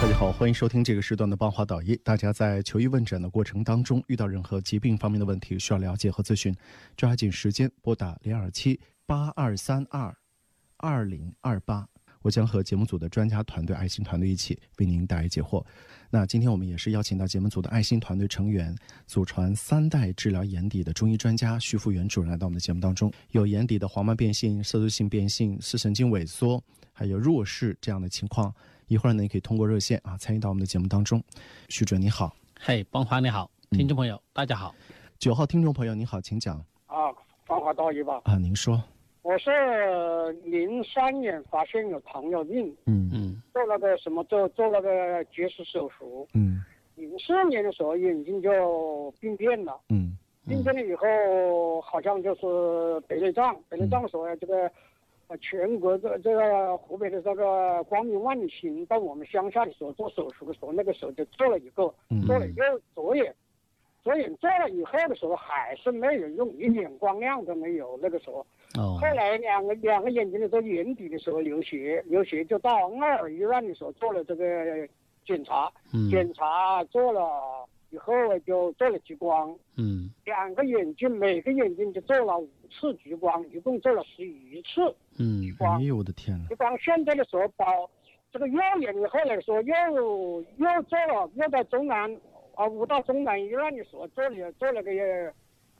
[0.00, 1.96] 大家好，欢迎收听这个时段的邦华导医。
[2.04, 6.54] 大家在求医问诊的过程当中，遇到任何疾病方面的问题需要了解和咨询，
[6.96, 10.16] 抓紧时间拨打零二七八二三二
[10.76, 11.84] 二零二八，
[12.22, 15.66] 我将和节目组的专家团队、爱心团队一起为您答疑解惑。
[16.10, 18.72] 那今天我们也是邀请到节目组的爱心团队成员，
[19.08, 23.12] 祖传三代治疗眼底的中医专家徐福元主任来到我们的节目当中。
[23.32, 26.62] 有眼底的黄斑变性、色素性变性、视神经萎缩，
[26.92, 28.54] 还有弱视这样的情况。
[28.88, 31.22] 一会儿呢，你可以通过热线啊参与到我们的节目当中。
[31.68, 34.74] 徐主任你好，嘿，邦华你好，听众朋友、大家好。
[35.18, 36.56] 九号听众朋友你好，请讲
[36.86, 37.12] 啊，
[37.44, 38.22] 芳华道医吧。
[38.24, 38.82] 啊，您说，
[39.20, 46.26] 我是零三年发现有糖尿病，嗯嗯做那个什么做做那个结石手术。
[46.32, 46.64] 嗯
[46.96, 54.72] 零四年的时候眼睛就病变了，嗯病变了以后好像就是白内障，白内障的时候这个。
[55.28, 63.34] 呃，全国这这个湖北的这个光明万里行到我们乡下的时候做手术的时候，那个时候就做了一个，嗯做了一个左眼，
[64.02, 67.98] 左眼做了以后的时候还是没有用，一点光亮都没有。
[68.00, 68.38] 那个时候，
[68.78, 74.88] 哦后来两个两个眼睛的时候眼底的时候流血，流血就到爱尔医院的时候做了这个
[75.26, 80.10] 检查，嗯检查做了以后就做了激光，嗯。
[80.24, 84.94] 两个眼睛每个眼睛就做了五次激光，一共做了十一次。
[85.18, 85.42] 嗯。
[85.60, 87.90] 哎呦我的天呐，激光现在的时候包
[88.30, 92.14] 这个右眼以后来说又又做了，又到中南
[92.54, 94.90] 啊五大中南医院的时候做了做了个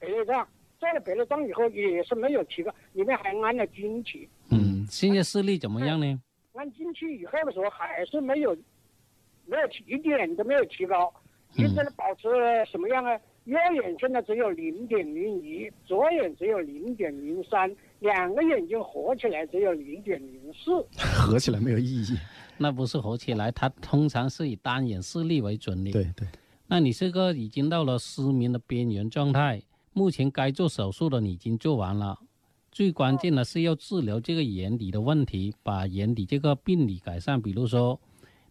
[0.01, 0.49] 白内障，
[0.79, 6.21] 做了白内障以后也是没有提高，里面还安了晶体，嗯，现在视力怎么样呢？
[6.55, 8.57] 安进去以后的时候还是没有
[9.47, 11.13] 没有提一点都没有提高，
[11.65, 12.29] 一直的保持
[12.71, 13.19] 什么样啊？
[13.45, 20.87] 右眼现在只有零点零一，左眼只有零点零三，两个眼睛合起来只有零点零四。
[21.01, 22.19] 合起来没有意义。
[22.59, 26.29] 那不是合起来，它通常是以单眼视力为准的。，对对，
[26.67, 32.19] 那你这个已经到了失明的边缘状态，目前该做手术的你已经做完了，
[32.71, 37.99] 最关键的是要治疗这个眼底的问题，把眼底这个病理改善，比如说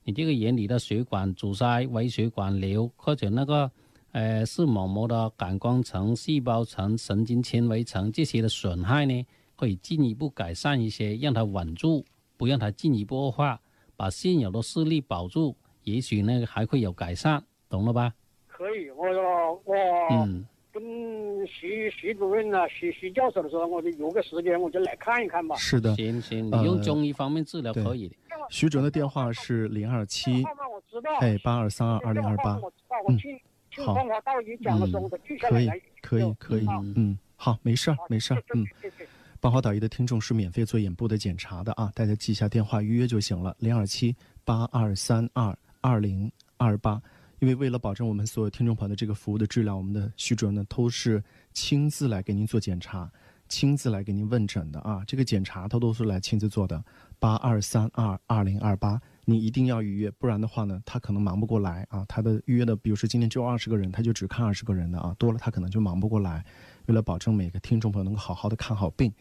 [0.07, 3.69] 你这个眼里的血管阻塞、微血管瘤，或者那个
[4.13, 9.25] 呃视网膜的感光层、细胞层、神经纤维层这些的损害呢，
[9.57, 12.05] 可以进一步改善一些，让它稳住，
[12.37, 13.59] 不让它进一步恶化，
[13.97, 15.53] 把现有的视力保住，
[15.83, 18.13] 也许呢还会有改善，懂了吧？
[18.47, 19.03] 可以，我
[19.65, 19.75] 我
[20.09, 20.81] 嗯跟
[21.45, 25.57] 徐徐主任啊、徐徐教授的时候，我就有个时间我就来看一看吧。
[25.57, 25.93] 是的。
[25.97, 28.15] 行行，呃你用中医方面治疗可以的。
[28.49, 30.43] 徐主任的电话是零二七
[31.19, 35.69] 哎八二三二二零二八电话号码，我知道，我听听好方华道医讲的时候，我都记下可以。
[36.01, 38.65] 可以可以嗯，嗯，好，没事儿没事儿，嗯。
[38.81, 39.07] 谢谢。
[39.39, 47.01] 邦华导医的听众是免费做眼部的检查的啊，大家记一下电话预约就行了，零二七八二三二二零二八。
[47.39, 53.07] 因为为了保证我们所有听众朋友的这个服务的质量，我们的徐主任呢都是亲自来给您做检查，
[53.47, 55.03] 亲自来给您问诊的啊。
[55.05, 56.83] 这个检查他都是来亲自做的，
[57.19, 62.05] 八二三二二零二八，你一定要预约，不然的话呢，他可能忙不过来啊。
[62.07, 66.45] 他的预约的，比如说今天只有二十个人，他就只看二十个人的啊，多了他可能就忙不过来。
[66.85, 69.13] 为了保证每个听众朋友能够好好的看好病，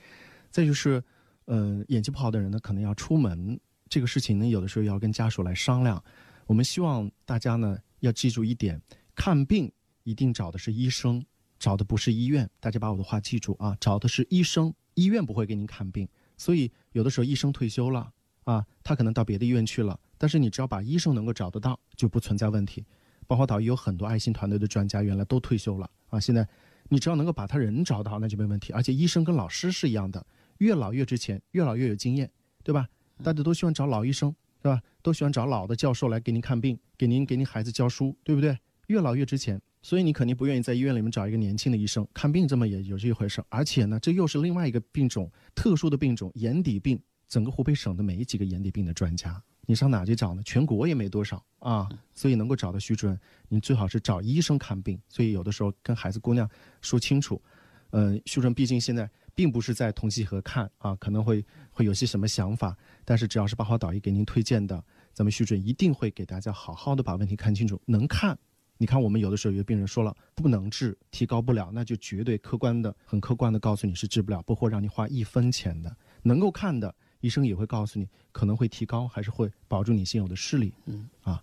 [0.51, 1.03] 再就是，
[1.47, 3.59] 呃，眼睛不好的人呢，可能要出门，
[3.89, 6.03] 这个事情呢，有的时候要跟家属来商量。
[6.47, 8.81] 我们希望大家呢要记住一点，
[9.17, 9.73] 看病
[10.05, 11.25] 一定找的是医生，
[11.59, 12.49] 找的不是医院。
[12.61, 16.09] 大家把我的话记住啊，找的是医生，医院不会给您看病。
[16.37, 18.13] 所以有的时候医生退休了
[18.45, 22.85] 啊，他可能到别的医院去了，但是你只要把医生能够找得到，就不存在问题。
[23.27, 26.47] 包括岛医有很多爱心团队的专家，原来都退休了啊，现在
[26.89, 28.73] 你只要能够把他人找到，那就没问题。
[28.73, 30.25] 而且医生跟老师是一样的，
[30.59, 32.31] 越老越值钱，越老越有经验，
[32.63, 32.87] 对吧？
[33.23, 34.81] 大家都喜欢找老医生，对吧？
[35.03, 38.57] 都喜欢找老的教授来给您看病，给您给您孩子教书，对不对？
[38.87, 43.43] 越老越值钱，所以你肯定不愿意在医院里面找一个年轻的医生看病，这么也有这一回事。
[43.49, 47.01] 而且呢，这又是另外一个病种，特殊的病种，眼底病。
[47.29, 50.41] 整个湖北省的没几个眼底病的专家，你上哪去找呢？
[50.45, 51.89] 全国也没多少啊。
[52.15, 53.19] 所以能够找到徐主任，
[53.49, 54.97] 你最好是找医生看病。
[55.09, 56.49] 所以有的时候跟孩子姑娘
[56.83, 57.43] 说清楚，
[57.91, 64.81] 呃，徐主任毕竟现在并不是在同济河看啊，可能会会有些什么想法，但是只要是八号导医给您推荐的，
[65.13, 67.83] 咱们徐主任一定会给大家好好的把问题看清楚。
[67.87, 68.39] 能看，
[68.79, 75.97] 你看我们有的时候有的病人说了不能治，提高不了，那就绝对客观的、很客观的告诉你是治不了，不会让你花一分钱的。
[76.23, 76.95] 能够看的。
[77.21, 80.73] 医生也会告诉你可能会提高，还是会保住你现有的视力。
[80.85, 81.43] 嗯啊，